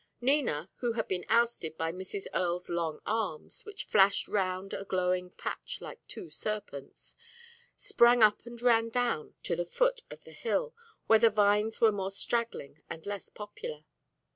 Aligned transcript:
Nina, 0.19 0.67
who 0.77 0.93
had 0.93 1.07
been 1.07 1.27
ousted 1.29 1.77
by 1.77 1.91
Mrs. 1.91 2.25
Earle's 2.33 2.69
long 2.69 3.01
arms, 3.05 3.65
which 3.65 3.83
flashed 3.83 4.27
round 4.27 4.73
a 4.73 4.83
glowing 4.83 5.29
patch 5.29 5.77
like 5.79 5.99
two 6.07 6.31
serpents, 6.31 7.15
sprang 7.77 8.23
up 8.23 8.43
and 8.43 8.59
ran 8.63 8.89
down 8.89 9.35
to 9.43 9.55
the 9.55 9.63
foot 9.63 10.01
of 10.09 10.23
the 10.23 10.31
hill, 10.31 10.73
where 11.05 11.19
the 11.19 11.29
vines 11.29 11.79
were 11.81 11.91
more 11.91 12.09
straggling 12.09 12.81
and 12.89 13.05
less 13.05 13.29
popular. 13.29 13.85